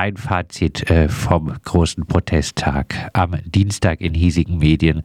[0.00, 2.94] dein Fazit äh, vom großen Protesttag.
[3.12, 5.02] Am Dienstag in hiesigen Medien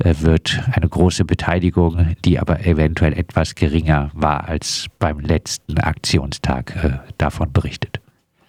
[0.00, 6.74] äh, wird eine große Beteiligung, die aber eventuell etwas geringer war als beim letzten Aktionstag,
[6.74, 8.00] äh, davon berichtet.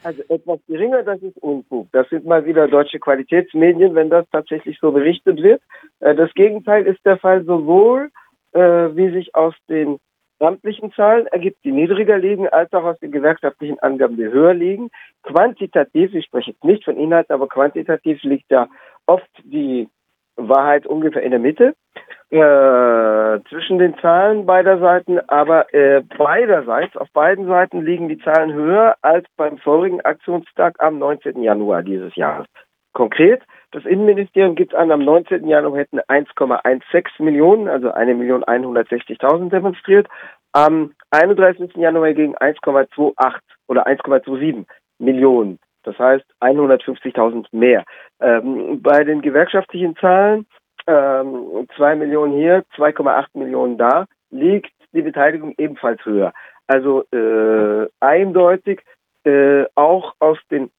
[0.01, 1.87] Also etwas geringer, das ist Unfug.
[1.92, 5.62] Das sind mal wieder deutsche Qualitätsmedien, wenn das tatsächlich so berichtet wird.
[5.99, 8.10] Das Gegenteil ist der Fall sowohl,
[8.51, 9.99] wie sich aus den
[10.40, 14.90] amtlichen Zahlen ergibt, die niedriger liegen, als auch aus den gewerkschaftlichen Angaben, die höher liegen.
[15.24, 18.68] Quantitativ, ich spreche jetzt nicht von Inhalt, aber quantitativ liegt da
[19.05, 19.88] oft die
[20.36, 21.76] Wahrheit ungefähr in der Mitte
[22.34, 28.54] äh, zwischen den Zahlen beider Seiten, aber äh, beiderseits, auf beiden Seiten liegen die Zahlen
[28.54, 31.44] höher als beim vorigen Aktionstag am 19.
[31.44, 32.48] Januar dieses Jahres.
[32.94, 35.48] Konkret, das Innenministerium gibt an, am 19.
[35.48, 40.08] Januar hätten 1,16 Millionen, also 1.160.000 demonstriert.
[40.52, 41.76] Am 31.
[41.76, 44.66] Januar gegen 1,28 oder 1,27
[44.99, 45.59] Millionen.
[45.84, 47.84] Das heißt 150.000 mehr.
[48.22, 50.46] Ähm, bei den gewerkschaftlichen Zahlen
[50.85, 56.32] ähm, 2 Millionen hier, 2,8 Millionen da, liegt die Beteiligung ebenfalls höher.
[56.68, 58.82] Also äh, eindeutig
[59.26, 60.70] äh, auch aus den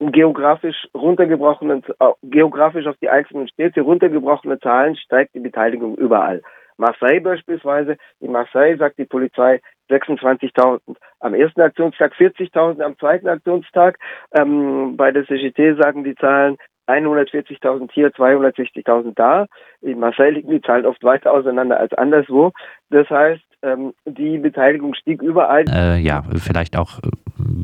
[0.00, 1.82] geografisch runtergebrochenen,
[2.22, 6.42] geografisch auf die einzelnen Städte runtergebrochene Zahlen steigt die Beteiligung überall.
[6.78, 10.80] Marseille beispielsweise, in Marseille sagt die Polizei 26.000
[11.20, 13.98] am ersten Aktionstag, 40.000 am zweiten Aktionstag.
[14.32, 16.56] Ähm, bei der CGT sagen die Zahlen
[16.88, 19.46] 140.000 hier, 260.000 da.
[19.82, 22.52] In Marseille liegen die Zahlen oft weiter auseinander als anderswo.
[22.88, 25.64] Das heißt, ähm, die Beteiligung stieg überall.
[25.68, 27.10] Äh, ja, vielleicht auch, äh,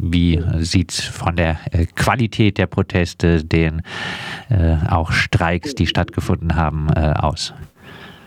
[0.02, 3.82] wie sieht es von der äh, Qualität der Proteste, den
[4.50, 7.54] äh, auch Streiks, die stattgefunden haben, äh, aus?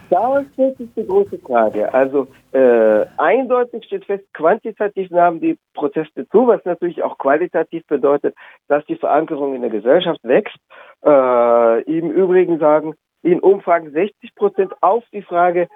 [0.09, 1.93] Da stellt sich die große Frage.
[1.93, 8.35] Also äh, eindeutig steht fest, quantitativ nahmen die Proteste zu, was natürlich auch qualitativ bedeutet,
[8.67, 10.57] dass die Verankerung in der Gesellschaft wächst.
[11.05, 15.67] Äh, Im Übrigen sagen in Umfang 60 Prozent auf die Frage,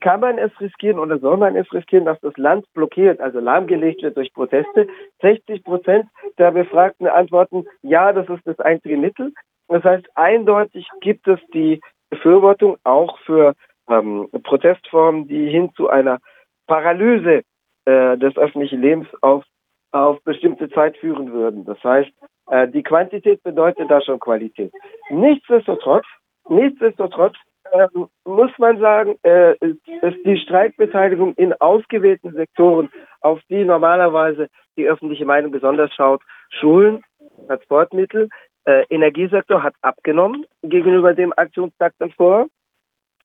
[0.00, 4.02] kann man es riskieren oder soll man es riskieren, dass das Land blockiert, also lahmgelegt
[4.02, 4.86] wird durch Proteste?
[5.20, 6.06] 60 Prozent
[6.38, 9.32] der Befragten antworten, ja, das ist das einzige Mittel.
[9.68, 11.80] Das heißt, eindeutig gibt es die
[12.10, 13.54] Befürwortung auch für
[13.88, 16.18] ähm, Protestformen, die hin zu einer
[16.66, 17.42] Paralyse
[17.84, 19.44] äh, des öffentlichen Lebens auf,
[19.92, 21.64] auf bestimmte Zeit führen würden.
[21.64, 22.10] Das heißt,
[22.50, 24.72] äh, die Quantität bedeutet da schon Qualität.
[25.10, 26.06] Nichtsdestotrotz,
[26.48, 27.36] nichtsdestotrotz
[27.74, 27.88] äh,
[28.24, 32.88] muss man sagen, äh, ist die Streikbeteiligung in ausgewählten Sektoren,
[33.20, 37.02] auf die normalerweise die öffentliche Meinung besonders schaut, Schulen,
[37.46, 38.28] Transportmittel,
[38.64, 42.46] äh, Energiesektor hat abgenommen gegenüber dem Aktionstag davor.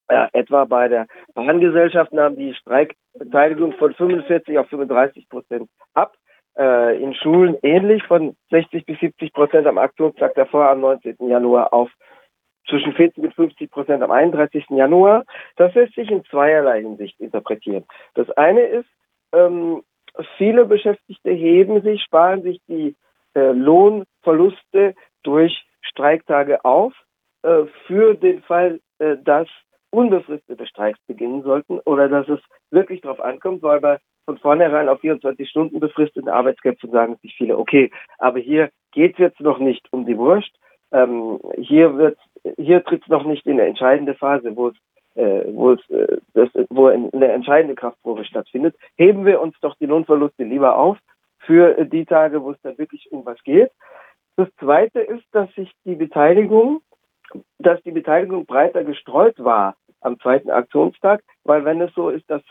[0.08, 1.06] Äh, etwa bei der
[1.36, 6.16] Bahngesellschaft nahm die Streikbeteiligung von 45 auf 35 Prozent ab.
[6.58, 11.16] Äh, in Schulen ähnlich von 60 bis 70 Prozent am Aktionstag davor am 19.
[11.30, 11.92] Januar auf
[12.69, 14.66] zwischen 40 und 50 Prozent am 31.
[14.69, 15.25] Januar.
[15.56, 17.85] Das lässt sich in zweierlei Hinsicht interpretieren.
[18.13, 18.90] Das eine ist,
[19.34, 19.84] ähm,
[20.38, 22.96] viele Beschäftigte heben sich, sparen sich die
[23.35, 26.94] äh, Lohnverluste durch Streiktage auf,
[27.44, 29.47] äh, für den Fall, äh, dass
[29.91, 35.00] unbefristete Streiks beginnen sollten oder dass es wirklich darauf ankommt, weil bei von vornherein auf
[35.00, 39.88] 24 Stunden befristeten Arbeitskämpfen sagen sich viele, okay, aber hier geht es jetzt noch nicht
[39.91, 40.51] um die Wurst,
[40.92, 42.18] ähm, hier wird,
[42.58, 44.76] hier tritt es noch nicht in eine entscheidende Phase, wo es
[45.16, 49.86] äh, wo es äh, das, wo eine entscheidende Kraftprobe stattfindet, heben wir uns doch die
[49.86, 50.98] Lohnverluste lieber auf
[51.40, 53.72] für die Tage, wo es dann wirklich um was geht.
[54.38, 56.82] Das zweite ist, dass sich die Beteiligung,
[57.58, 62.42] dass die Beteiligung breiter gestreut war am zweiten Aktionstag, weil wenn es so ist, dass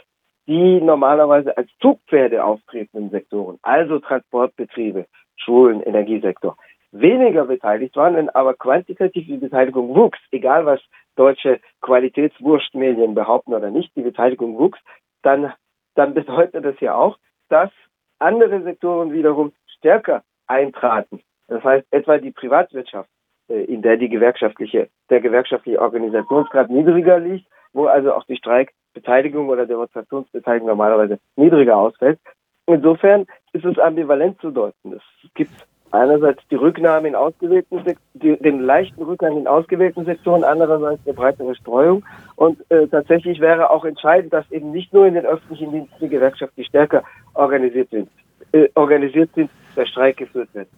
[0.47, 5.06] die normalerweise als Zugpferde auftretenden Sektoren, also Transportbetriebe,
[5.37, 6.56] Schulen, Energiesektor,
[6.93, 10.81] weniger beteiligt waren, wenn aber quantitativ die Beteiligung wuchs, egal was
[11.16, 14.78] deutsche Qualitätswurstmedien behaupten oder nicht, die Beteiligung wuchs,
[15.22, 15.53] dann,
[15.94, 17.71] dann bedeutet das ja auch, dass
[18.19, 23.09] andere Sektoren wiederum stärker eintraten das heißt, etwa die Privatwirtschaft,
[23.48, 29.48] äh, in der die gewerkschaftliche, der gewerkschaftliche Organisationsgrad niedriger liegt, wo also auch die Streikbeteiligung
[29.48, 32.21] oder Demonstrationsbeteiligung normalerweise niedriger ausfällt.
[32.66, 34.92] Insofern ist es ambivalent zu deuten.
[34.92, 35.03] Es
[35.34, 37.82] gibt einerseits die Rücknahme in ausgewählten
[38.14, 42.04] die, den leichten Rückgang in ausgewählten Sektoren, andererseits eine breitere Streuung.
[42.36, 46.08] Und äh, tatsächlich wäre auch entscheidend, dass eben nicht nur in den öffentlichen Diensten die
[46.08, 47.02] Gewerkschaft, die stärker
[47.34, 48.08] organisiert sind,
[48.52, 50.68] äh, organisiert sind, der Streik geführt wird.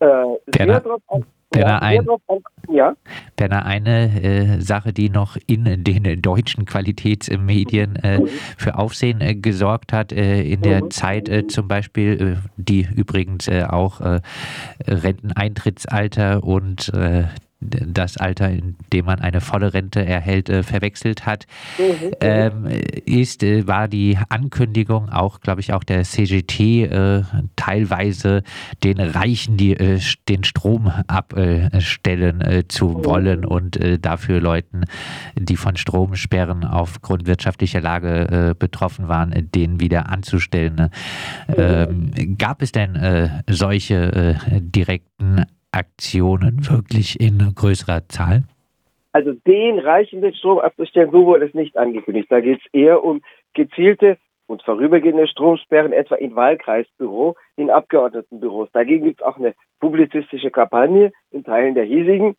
[0.00, 1.00] Äh, sehr, drauf,
[1.54, 2.20] sehr, drauf,
[2.68, 2.94] Ja.
[3.36, 8.28] Berner, eine äh, Sache, die noch in den deutschen Qualitätsmedien äh, mhm.
[8.56, 10.90] für Aufsehen äh, gesorgt hat, äh, in der mhm.
[10.90, 14.00] Zeit äh, zum Beispiel, äh, die übrigens auch
[14.86, 16.92] Renteneintrittsalter und
[17.62, 21.46] das Alter, in dem man eine volle Rente erhält, äh, verwechselt hat,
[21.78, 22.12] mhm.
[22.20, 22.66] ähm,
[23.06, 27.22] ist, äh, war die Ankündigung auch, glaube ich, auch der CGT äh,
[27.56, 28.42] teilweise
[28.84, 33.04] den Reichen die, äh, den Strom abstellen äh, zu mhm.
[33.04, 34.84] wollen und äh, dafür Leuten,
[35.38, 40.90] die von Stromsperren aufgrund wirtschaftlicher Lage betroffen waren, den wieder anzustellen.
[41.48, 41.54] Mhm.
[41.56, 48.44] Ähm, gab es denn solche direkten Aktionen wirklich in größerer Zahl?
[49.12, 52.28] Also den Reichen den Strom abzustellen, so wurde es nicht angekündigt.
[52.30, 53.22] Da geht es eher um
[53.52, 54.16] gezielte
[54.46, 58.70] und vorübergehende Stromsperren, etwa in Wahlkreisbüro, in Abgeordnetenbüros.
[58.72, 62.36] Dagegen gibt es auch eine publizistische Kampagne in Teilen der hiesigen,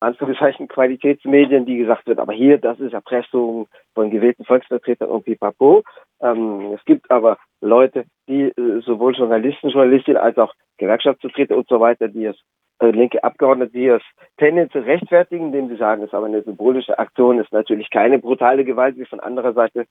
[0.00, 5.82] Anführungszeichen Qualitätsmedien, die gesagt wird, aber hier, das ist Erpressung von gewählten Volksvertretern und pipapo.
[6.20, 11.80] Ähm, es gibt aber Leute, die äh, sowohl Journalisten, Journalistinnen als auch Gewerkschaftsvertreter und so
[11.80, 12.36] weiter, die es
[12.80, 14.02] äh, linke Abgeordnete, die es
[14.38, 18.64] tendenziell rechtfertigen, indem sie sagen, es ist aber eine symbolische Aktion, ist natürlich keine brutale
[18.64, 19.86] Gewalt, wie von anderer Seite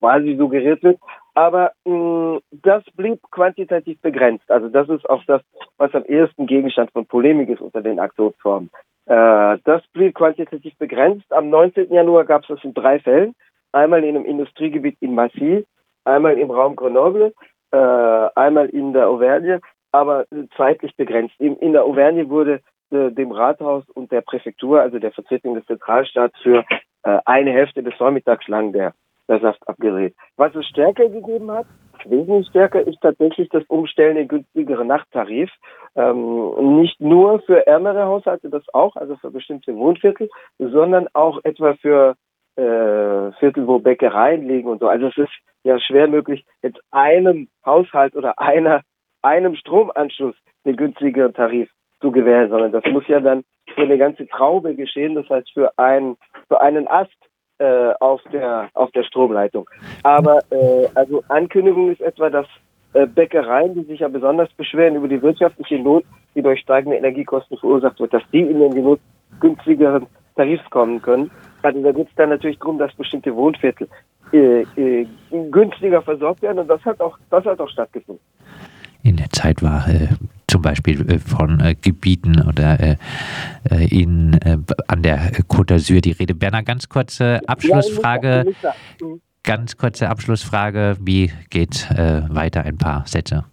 [0.00, 0.98] quasi suggeriert wird.
[1.34, 4.50] Aber mh, das blieb quantitativ begrenzt.
[4.50, 5.42] Also das ist auch das,
[5.76, 8.70] was am ehesten Gegenstand von Polemik ist unter den Aktionsformen.
[9.06, 11.30] Äh, das blieb quantitativ begrenzt.
[11.32, 11.92] Am 19.
[11.92, 13.34] Januar gab es das in drei Fällen.
[13.72, 15.66] Einmal in einem Industriegebiet in Massy,
[16.04, 17.34] einmal im Raum Grenoble,
[17.70, 19.60] äh, einmal in der Auvergne
[19.92, 20.26] aber
[20.56, 21.34] zeitlich begrenzt.
[21.38, 25.66] In, in der Auvergne wurde äh, dem Rathaus und der Präfektur, also der Vertretung des
[25.66, 26.64] Zentralstaats, für
[27.02, 28.94] äh, eine Hälfte des Vormittags lang der,
[29.28, 30.14] der Saft abgerät.
[30.36, 31.66] Was es stärker gegeben hat,
[32.04, 35.50] wesentlich stärker, ist tatsächlich das Umstellen in günstigere Nachttarif.
[35.96, 41.74] Ähm, nicht nur für ärmere Haushalte, das auch, also für bestimmte Wohnviertel, sondern auch etwa
[41.74, 42.14] für
[42.56, 44.88] äh, Viertel, wo Bäckereien liegen und so.
[44.88, 45.32] Also es ist
[45.62, 48.82] ja schwer möglich, jetzt einem Haushalt oder einer
[49.28, 50.34] einem Stromanschluss
[50.64, 51.68] den günstigeren Tarif
[52.00, 53.44] zu gewähren, sondern das muss ja dann
[53.74, 56.16] für eine ganze Traube geschehen, das heißt für einen,
[56.48, 57.18] für einen Ast
[57.58, 59.68] äh, auf, der, auf der Stromleitung.
[60.02, 62.46] Aber äh, also Ankündigung ist etwa, dass
[62.94, 66.04] äh, Bäckereien, die sich ja besonders beschweren über die wirtschaftliche Not,
[66.34, 69.00] die durch steigende Energiekosten verursacht wird, dass die in den Not
[69.40, 71.30] günstigeren Tarifs kommen können.
[71.62, 73.88] Also da geht es dann natürlich darum, dass bestimmte Wohnviertel
[74.32, 75.06] äh, äh,
[75.50, 78.22] günstiger versorgt werden und das hat auch, das hat auch stattgefunden
[79.30, 80.08] Zeit war, äh,
[80.46, 82.96] zum Beispiel äh, von äh, Gebieten oder äh,
[83.70, 84.58] äh, in, äh,
[84.88, 86.34] an der Côte d'Azur die Rede.
[86.34, 88.54] Berner, ganz kurze Abschlussfrage.
[89.00, 89.20] Mhm.
[89.44, 90.96] Ganz kurze Abschlussfrage.
[91.00, 92.64] Wie geht weiter?
[92.64, 93.44] Ein paar Sätze.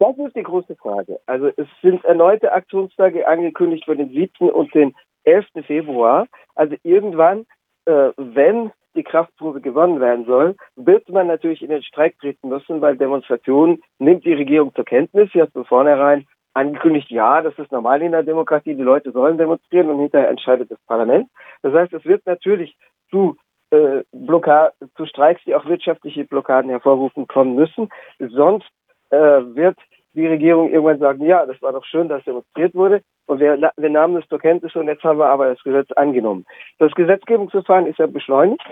[0.00, 1.20] Das ist die große Frage.
[1.26, 4.50] Also es sind erneute Aktionstage angekündigt für den 7.
[4.50, 4.92] und den
[5.24, 5.46] 11.
[5.66, 6.26] Februar.
[6.54, 7.46] Also irgendwann,
[7.86, 12.96] wenn die Kraftprobe gewonnen werden soll, wird man natürlich in den Streik treten müssen, weil
[12.96, 15.30] Demonstrationen nimmt die Regierung zur Kenntnis.
[15.32, 19.36] Sie hat von vornherein angekündigt, ja, das ist normal in der Demokratie, die Leute sollen
[19.36, 21.28] demonstrieren und hinterher entscheidet das Parlament.
[21.62, 22.74] Das heißt, es wird natürlich
[23.10, 23.36] zu
[23.70, 27.90] äh, Blockade, zu Streiks, die auch wirtschaftliche Blockaden hervorrufen, kommen müssen.
[28.18, 28.68] Sonst
[29.10, 29.76] äh, wird
[30.16, 33.90] die Regierung irgendwann sagen, ja, das war doch schön, dass demonstriert wurde und wir, wir
[33.90, 36.46] nahmen es zur Kenntnis und jetzt haben wir aber das Gesetz angenommen.
[36.78, 38.62] Das Gesetzgebungsverfahren ist ja beschleunigt,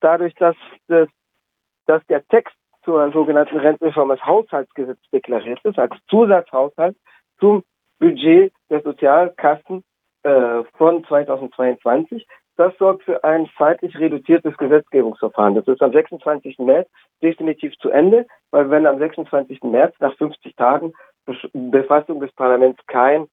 [0.00, 0.56] dadurch, dass,
[0.88, 1.08] das,
[1.86, 6.96] dass der Text zur sogenannten Rentenreform als Haushaltsgesetz deklariert ist, als Zusatzhaushalt
[7.38, 7.62] zum
[7.98, 9.84] Budget der Sozialkassen
[10.22, 12.26] äh, von 2022.
[12.56, 15.54] Das sorgt für ein zeitlich reduziertes Gesetzgebungsverfahren.
[15.54, 16.58] Das ist am 26.
[16.58, 16.88] März
[17.22, 19.62] definitiv zu Ende, weil wenn am 26.
[19.64, 20.92] März nach 50 Tagen
[21.52, 23.26] Befassung des Parlaments kein,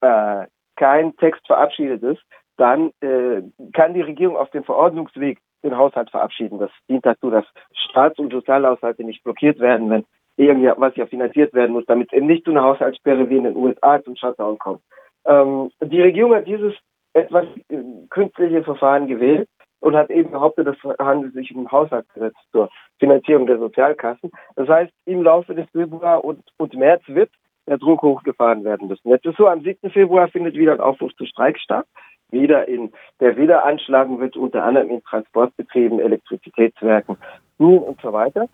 [0.00, 2.22] äh, kein Text verabschiedet ist,
[2.58, 3.42] dann äh,
[3.72, 6.58] kann die Regierung auf dem Verordnungsweg den Haushalt verabschieden.
[6.58, 10.04] Das dient dazu, dass Staats- und Sozialhaushalte nicht blockiert werden, wenn
[10.36, 14.02] irgendwas ja finanziert werden muss, damit eben nicht zu einer Haushaltssperre wie in den USA
[14.02, 14.82] zum Shutdown kommt.
[15.24, 16.74] Ähm, die Regierung hat dieses
[17.16, 17.78] etwas äh,
[18.10, 19.48] künstliche Verfahren gewählt
[19.80, 22.68] und hat eben behauptet, es handelt sich um ein Haushaltsgesetz zur
[22.98, 24.30] Finanzierung der Sozialkassen.
[24.54, 27.30] Das heißt, im Laufe des Februar und, und März wird
[27.66, 29.08] der Druck hochgefahren werden müssen.
[29.08, 29.90] Jetzt ist so, am 7.
[29.90, 31.86] Februar findet wieder ein Aufruf zu Streik statt.
[32.30, 37.16] Wieder in, der wieder anschlagen wird, unter anderem in Transportbetrieben, Elektrizitätswerken,
[37.56, 38.48] Schulen und so weiter.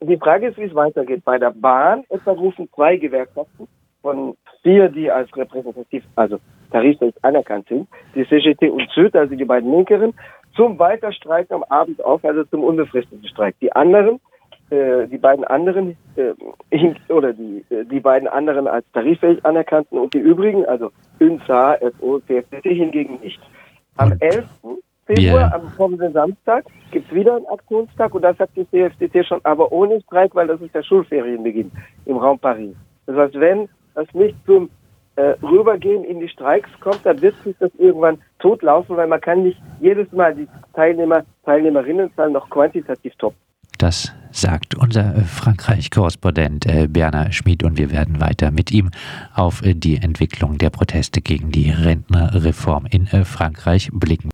[0.00, 1.24] Die Frage ist, wie es weitergeht.
[1.24, 3.68] Bei der Bahn etwa rufen zwei Gewerkschaften
[4.02, 6.38] von vier, die als repräsentativ, also
[6.74, 10.12] tarifrecht anerkannt sind, die CGT und SÜD, also die beiden Linkeren,
[10.56, 13.54] zum Weiterstreiken am Abend auf, also zum unbefristeten Streik.
[13.60, 14.20] Die anderen,
[14.70, 20.14] äh, die beiden anderen äh, oder die, äh, die beiden anderen als tariffähig anerkannten und
[20.14, 20.90] die übrigen, also
[21.20, 23.40] ÜNSA, FO, CFDT hingegen nicht.
[23.96, 24.44] Am 11.
[25.06, 25.54] Februar, yeah.
[25.54, 29.70] am kommenden Samstag, gibt es wieder einen Aktionstag und das hat die CFDT schon, aber
[29.70, 31.70] ohne Streik, weil das ist der Schulferienbeginn
[32.06, 32.74] im Raum Paris.
[33.06, 34.70] Das heißt, wenn das nicht zum
[35.16, 39.42] äh, Rübergehen in die Streiks kommt, dann wird sich das irgendwann totlaufen, weil man kann
[39.42, 43.38] nicht jedes Mal die Teilnehmer, Teilnehmerinnenzahl noch quantitativ toppen.
[43.78, 48.90] Das sagt unser Frankreich-Korrespondent äh, Berner Schmid und wir werden weiter mit ihm
[49.34, 54.30] auf die Entwicklung der Proteste gegen die Rentnerreform in äh, Frankreich blicken.